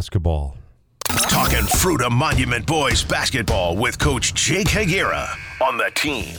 [0.00, 0.56] basketball.
[1.28, 5.26] Talking Fruita Monument Boys basketball with Coach Jake Aguirre
[5.60, 6.38] on the team.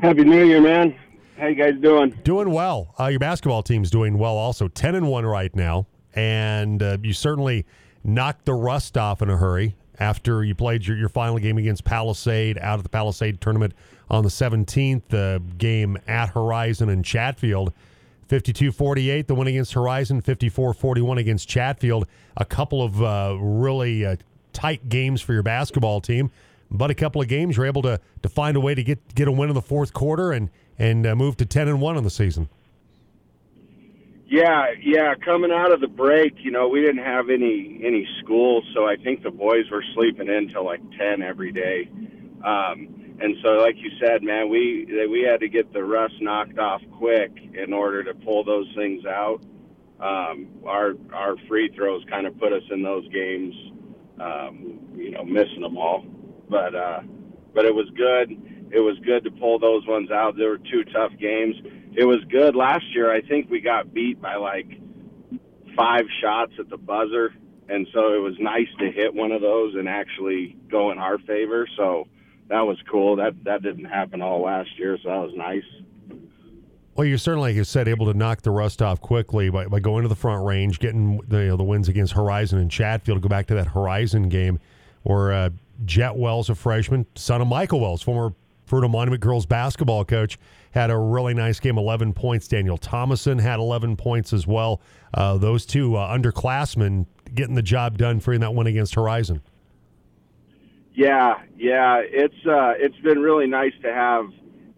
[0.00, 0.94] Happy New Year, man.
[1.36, 2.16] How you guys doing?
[2.22, 2.94] Doing well.
[3.00, 4.68] Uh, your basketball team's doing well also.
[4.68, 5.88] 10 and 1 right now.
[6.16, 7.66] And uh, you certainly
[8.02, 11.84] knocked the rust off in a hurry after you played your, your final game against
[11.84, 13.74] Palisade out of the Palisade tournament
[14.10, 17.72] on the 17th, the game at Horizon and Chatfield.
[18.28, 22.06] 52 48, the win against Horizon, 54 41 against Chatfield.
[22.36, 24.16] A couple of uh, really uh,
[24.52, 26.30] tight games for your basketball team,
[26.70, 29.28] but a couple of games you're able to, to find a way to get, get
[29.28, 32.02] a win in the fourth quarter and, and uh, move to 10 and 1 on
[32.02, 32.48] the season.
[34.26, 35.14] Yeah, yeah.
[35.24, 38.96] Coming out of the break, you know, we didn't have any any school, so I
[38.96, 41.88] think the boys were sleeping in till like ten every day.
[42.44, 46.58] Um, and so, like you said, man, we we had to get the rust knocked
[46.58, 49.40] off quick in order to pull those things out.
[50.00, 53.54] Um, our our free throws kind of put us in those games,
[54.20, 56.04] um, you know, missing them all.
[56.50, 57.00] But uh,
[57.54, 58.30] but it was good.
[58.70, 60.36] It was good to pull those ones out.
[60.36, 61.54] There were two tough games.
[61.96, 63.12] It was good last year.
[63.12, 64.66] I think we got beat by like
[65.76, 67.34] five shots at the buzzer,
[67.68, 71.18] and so it was nice to hit one of those and actually go in our
[71.18, 71.66] favor.
[71.76, 72.06] So
[72.48, 73.16] that was cool.
[73.16, 75.64] That that didn't happen all last year, so that was nice.
[76.96, 79.80] Well, you're certainly, like you said, able to knock the rust off quickly by, by
[79.80, 83.20] going to the front range, getting the, you know, the wins against Horizon and Chatfield.
[83.20, 84.58] Go back to that Horizon game
[85.02, 85.50] where uh,
[85.84, 88.34] Jet Wells, a freshman, son of Michael Wells, former
[88.66, 90.38] Fruita Monument girls basketball coach,
[90.72, 92.48] had a really nice game, 11 points.
[92.48, 94.80] Daniel Thomason had 11 points as well.
[95.14, 99.40] Uh, those two uh, underclassmen getting the job done for you that win against Horizon.
[100.94, 104.30] Yeah, yeah, it's uh, it's been really nice to have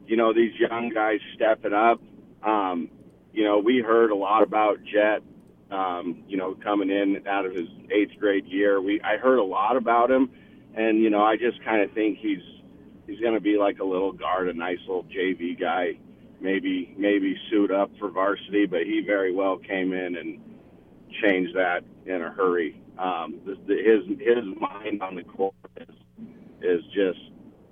[0.05, 2.01] you know these young guys stepping up.
[2.43, 2.91] Um,
[3.33, 5.23] you know, we heard a lot about Jet.
[5.71, 9.45] Um, you know, coming in out of his eighth grade year, we I heard a
[9.45, 10.31] lot about him,
[10.75, 12.43] and you know, I just kind of think he's
[13.09, 15.99] he's going to be like a little guard, a nice little JV guy,
[16.41, 20.41] maybe maybe suit up for varsity, but he very well came in and
[21.23, 22.81] changed that in a hurry.
[22.99, 25.95] Um, the, the, his his mind on the court is
[26.61, 27.21] is just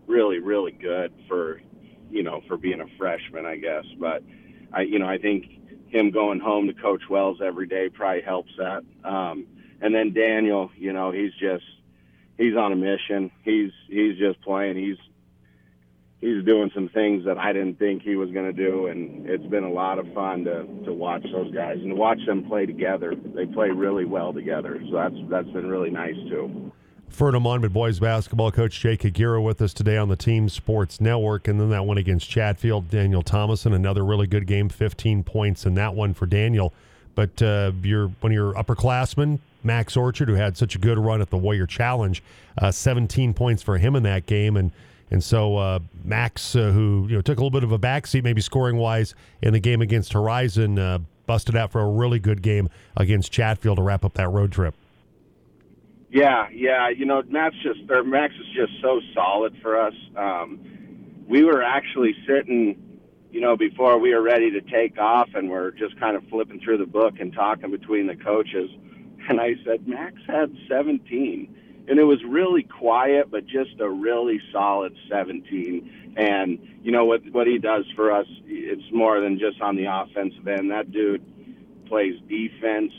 [0.07, 1.61] really really good for
[2.11, 3.85] you know for being a freshman I guess.
[4.01, 4.23] But
[4.73, 5.45] I you know I think
[5.89, 8.83] him going home to coach Wells every day probably helps that.
[9.05, 9.47] Um
[9.83, 11.65] and then Daniel you know he's just
[12.39, 13.31] he's on a mission.
[13.43, 14.77] He's he's just playing.
[14.77, 14.99] He's
[16.27, 19.47] he's doing some things that I didn't think he was going to do, and it's
[19.47, 23.15] been a lot of fun to to watch those guys and watch them play together.
[23.15, 26.73] They play really well together, so that's that's been really nice too.
[27.11, 31.47] Fruita Monument boys basketball coach Jake Aguirre with us today on the Team Sports Network.
[31.47, 35.75] And then that one against Chatfield, Daniel Thomason, another really good game, 15 points in
[35.75, 36.75] that one for Daniel.
[37.15, 41.23] But uh, you're, one of your upperclassmen, Max Orchard, who had such a good run
[41.23, 42.23] at the Warrior Challenge,
[42.59, 44.57] uh, 17 points for him in that game.
[44.57, 44.73] And
[45.11, 48.25] and so uh, Max, uh, who you know took a little bit of a backseat,
[48.25, 52.43] maybe scoring wise in the game against Horizon, uh, busted out for a really good
[52.43, 54.75] game against Chatfield to wrap up that road trip.
[56.11, 56.89] Yeah, yeah.
[56.89, 59.95] You know, Max just or Max is just so solid for us.
[60.17, 60.61] Um,
[61.29, 62.99] we were actually sitting,
[63.31, 66.61] you know, before we were ready to take off, and we're just kind of flipping
[66.61, 68.71] through the book and talking between the coaches.
[69.29, 71.55] And I said, Max had 17,
[71.89, 76.15] and it was really quiet, but just a really solid 17.
[76.17, 79.87] And you know what what he does for us, it's more than just on the
[79.87, 80.71] offensive end.
[80.71, 81.23] That dude
[81.87, 82.93] plays defense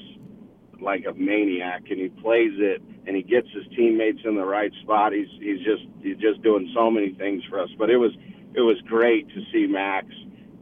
[0.80, 4.72] like a maniac, and he plays it, and he gets his teammates in the right
[4.84, 5.14] spot.
[5.14, 7.70] He's he's just he's just doing so many things for us.
[7.78, 8.12] But it was
[8.54, 10.08] it was great to see Max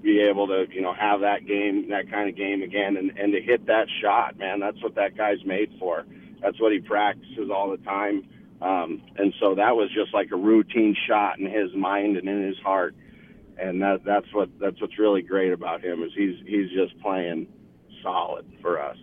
[0.01, 3.33] be able to you know have that game, that kind of game again, and and
[3.33, 4.59] to hit that shot, man.
[4.59, 6.05] That's what that guy's made for.
[6.45, 8.27] That's what he practices all the time.
[8.61, 12.43] Um, and so that was just like a routine shot in his mind and in
[12.43, 12.95] his heart.
[13.57, 17.47] And that, that's what that's what's really great about him is he's he's just playing
[18.03, 18.97] solid for us.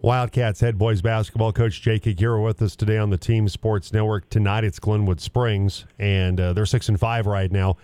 [0.00, 4.30] Wildcats head boys basketball coach Jake Aguirre with us today on the Team Sports Network.
[4.30, 7.76] Tonight it's Glenwood Springs, and uh, they're six and five right now.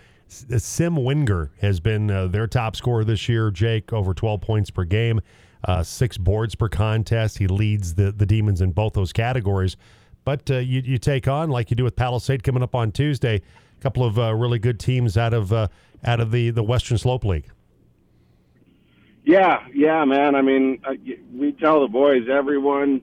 [0.51, 3.51] Uh, Sim Winger has been uh, their top scorer this year.
[3.51, 5.21] Jake over 12 points per game,
[5.67, 7.37] uh, six boards per contest.
[7.37, 9.77] He leads the the Demons in both those categories.
[10.23, 13.35] But uh, you you take on like you do with Palisade coming up on Tuesday,
[13.35, 17.23] a couple of uh, really good teams out of out of the the Western Slope
[17.23, 17.49] League.
[19.27, 20.35] Yeah, yeah, man.
[20.35, 20.93] I mean, uh,
[21.33, 23.01] we tell the boys everyone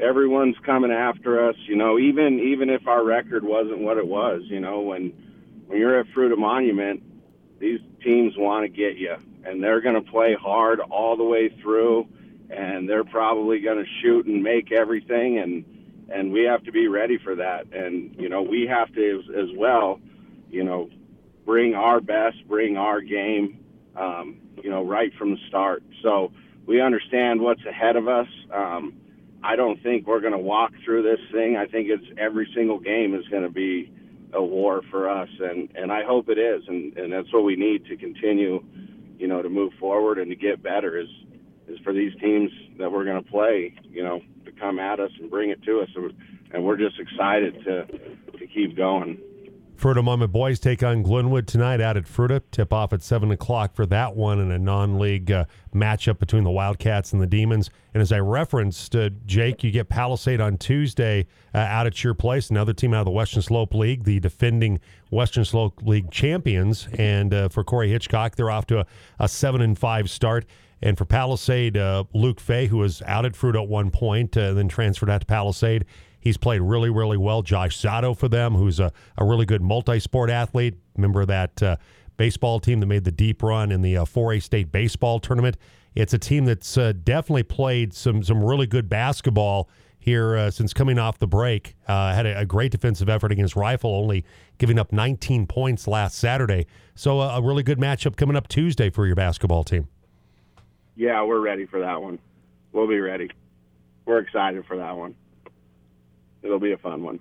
[0.00, 1.56] everyone's coming after us.
[1.66, 5.12] You know, even even if our record wasn't what it was, you know, when
[5.66, 7.02] when you're at Fruita Monument,
[7.58, 11.48] these teams want to get you, and they're going to play hard all the way
[11.62, 12.06] through,
[12.50, 15.64] and they're probably going to shoot and make everything, and
[16.08, 19.48] and we have to be ready for that, and you know, we have to as,
[19.50, 20.00] as well,
[20.50, 20.88] you know,
[21.44, 23.58] bring our best, bring our game,
[23.96, 25.82] um, you know, right from the start.
[26.02, 26.32] So
[26.66, 28.28] we understand what's ahead of us.
[28.52, 28.94] Um,
[29.42, 31.56] I don't think we're going to walk through this thing.
[31.56, 33.92] I think it's every single game is going to be
[34.32, 37.56] a war for us, and and I hope it is, and and that's what we
[37.56, 38.62] need to continue,
[39.18, 40.98] you know, to move forward and to get better.
[40.98, 41.08] Is
[41.68, 45.10] is for these teams that we're going to play, you know, to come at us
[45.20, 45.88] and bring it to us,
[46.52, 47.86] and we're just excited to
[48.38, 49.18] to keep going.
[49.76, 52.42] Fruita Monument boys take on Glenwood tonight out at Fruita.
[52.50, 55.44] Tip off at 7 o'clock for that one in a non league uh,
[55.74, 57.70] matchup between the Wildcats and the Demons.
[57.92, 62.14] And as I referenced, uh, Jake, you get Palisade on Tuesday uh, out at your
[62.14, 64.80] place, another team out of the Western Slope League, the defending
[65.10, 66.88] Western Slope League champions.
[66.98, 68.86] And uh, for Corey Hitchcock, they're off to a,
[69.18, 70.46] a 7 and 5 start.
[70.82, 74.52] And for Palisade, uh, Luke Fay, who was out at Fruita at one point, uh,
[74.52, 75.84] then transferred out to Palisade.
[76.26, 77.42] He's played really, really well.
[77.42, 81.62] Josh Zotto for them, who's a, a really good multi sport athlete, member of that
[81.62, 81.76] uh,
[82.16, 85.56] baseball team that made the deep run in the uh, 4A state baseball tournament.
[85.94, 89.70] It's a team that's uh, definitely played some, some really good basketball
[90.00, 91.76] here uh, since coming off the break.
[91.86, 94.24] Uh, had a, a, great defensive effort against Rifle, only
[94.58, 96.66] giving up 19 points last Saturday.
[96.96, 99.86] So uh, a really good matchup coming up Tuesday for your basketball team.
[100.96, 102.18] Yeah, we're ready for that one.
[102.72, 103.30] We'll be ready.
[104.06, 105.14] We're excited for that one
[106.46, 107.20] it'll be a fun one.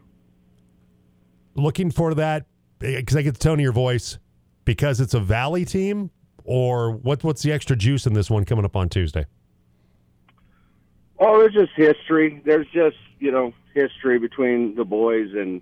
[1.56, 2.46] Looking for that
[2.80, 4.18] because I get the tone of your voice
[4.66, 6.12] because it's a Valley team,
[6.44, 7.24] or what?
[7.24, 9.26] What's the extra juice in this one coming up on Tuesday?
[11.20, 12.42] Oh, there's just history.
[12.46, 15.62] There's just you know history between the boys and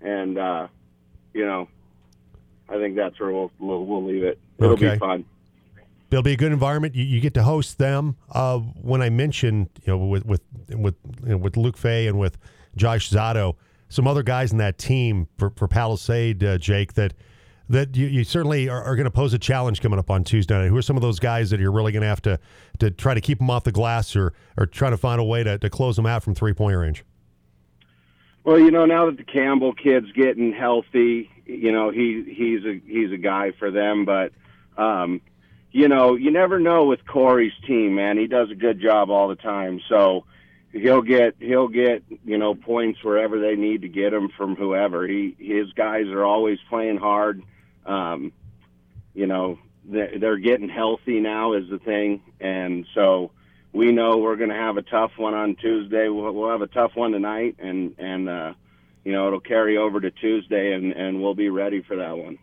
[0.00, 0.68] and uh,
[1.34, 1.68] you know
[2.68, 4.38] I think that's where we'll we'll, we'll leave it.
[4.58, 4.94] It'll okay.
[4.94, 5.24] be fun.
[6.10, 6.94] It'll be a good environment.
[6.94, 8.16] You, you get to host them.
[8.30, 12.18] Uh, when I mentioned, you know, with with with you know, with Luke Fay and
[12.18, 12.38] with
[12.78, 13.56] Josh Zotto,
[13.88, 17.14] some other guys in that team for, for Palisade, uh, Jake, that
[17.70, 20.56] that you, you certainly are, are going to pose a challenge coming up on Tuesday
[20.56, 20.68] night.
[20.68, 22.38] Who are some of those guys that you're really going to have to
[22.78, 25.44] to try to keep them off the glass or or try to find a way
[25.44, 27.04] to, to close them out from three point range?
[28.44, 32.80] Well, you know, now that the Campbell kid's getting healthy, you know he he's a
[32.86, 34.06] he's a guy for them.
[34.06, 34.32] But
[34.78, 35.20] um,
[35.70, 38.16] you know, you never know with Corey's team, man.
[38.16, 39.80] He does a good job all the time.
[39.88, 40.24] So
[40.72, 45.06] he'll get he'll get you know points wherever they need to get them from whoever.
[45.06, 47.42] He his guys are always playing hard.
[47.86, 48.32] Um,
[49.14, 53.30] you know they're getting healthy now is the thing, and so
[53.72, 56.08] we know we're going to have a tough one on Tuesday.
[56.08, 58.52] We'll, we'll have a tough one tonight, and and uh,
[59.04, 62.38] you know it'll carry over to Tuesday, and and we'll be ready for that one.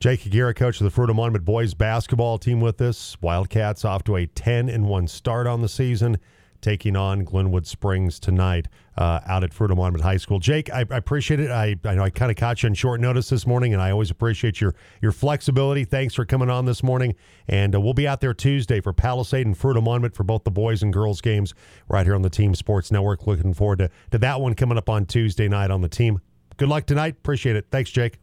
[0.00, 3.16] Jake Aguirre, coach of the Fruita Monument boys basketball team, with us.
[3.20, 6.18] Wildcats off to a ten and one start on the season
[6.64, 10.38] taking on Glenwood Springs tonight uh, out at Fruita Monument High School.
[10.38, 11.50] Jake, I, I appreciate it.
[11.50, 13.90] I, I know I kind of caught you on short notice this morning, and I
[13.90, 15.84] always appreciate your your flexibility.
[15.84, 17.16] Thanks for coming on this morning,
[17.48, 20.50] and uh, we'll be out there Tuesday for Palisade and Fruita Monument for both the
[20.50, 21.52] boys and girls games
[21.86, 23.26] right here on the Team Sports Network.
[23.26, 26.22] Looking forward to, to that one coming up on Tuesday night on the team.
[26.56, 27.16] Good luck tonight.
[27.18, 27.66] Appreciate it.
[27.70, 28.18] Thanks, Jake.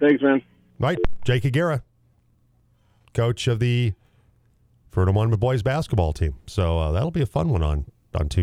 [0.00, 0.42] Thanks, man.
[0.80, 1.82] Right, Jake Aguirre,
[3.14, 3.92] coach of the
[4.92, 6.34] Fruita Monument boys basketball team.
[6.46, 8.40] So uh, that'll be a fun one on on Tuesday.